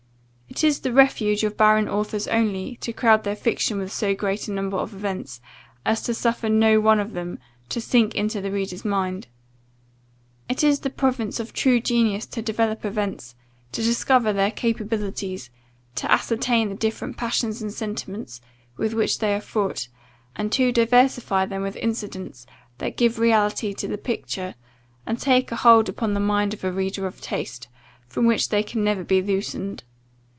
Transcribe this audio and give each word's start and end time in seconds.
It 0.51 0.65
is 0.65 0.81
the 0.81 0.91
refuge 0.91 1.45
of 1.45 1.55
barren 1.55 1.87
authors 1.87 2.27
only, 2.27 2.75
to 2.81 2.91
crowd 2.91 3.23
their 3.23 3.37
fictions 3.37 3.79
with 3.79 3.91
so 3.93 4.13
great 4.13 4.49
a 4.49 4.51
number 4.51 4.75
of 4.75 4.93
events, 4.93 5.39
as 5.85 6.01
to 6.03 6.13
suffer 6.13 6.49
no 6.49 6.81
one 6.81 6.99
of 6.99 7.13
them 7.13 7.39
to 7.69 7.79
sink 7.79 8.15
into 8.15 8.41
the 8.41 8.51
reader's 8.51 8.83
mind. 8.83 9.27
It 10.49 10.61
is 10.61 10.81
the 10.81 10.89
province 10.89 11.39
of 11.39 11.53
true 11.53 11.79
genius 11.79 12.25
to 12.27 12.41
develop 12.41 12.83
events, 12.83 13.33
to 13.71 13.81
discover 13.81 14.33
their 14.33 14.51
capabilities, 14.51 15.49
to 15.95 16.11
ascertain 16.11 16.67
the 16.67 16.75
different 16.75 17.15
passions 17.15 17.61
and 17.61 17.71
sentiments 17.73 18.41
with 18.75 18.93
which 18.93 19.19
they 19.19 19.33
are 19.33 19.41
fraught, 19.41 19.87
and 20.35 20.51
to 20.51 20.73
diversify 20.73 21.45
them 21.45 21.61
with 21.61 21.77
incidents, 21.77 22.45
that 22.79 22.97
give 22.97 23.19
reality 23.19 23.73
to 23.75 23.87
the 23.87 23.97
picture, 23.97 24.55
and 25.05 25.17
take 25.17 25.49
a 25.49 25.55
hold 25.55 25.87
upon 25.87 26.13
the 26.13 26.19
mind 26.19 26.53
of 26.53 26.65
a 26.65 26.73
reader 26.73 27.07
of 27.07 27.21
taste, 27.21 27.69
from 28.09 28.25
which 28.25 28.49
they 28.49 28.61
can 28.61 28.83
never 28.83 29.05
be 29.05 29.21
loosened. 29.21 29.83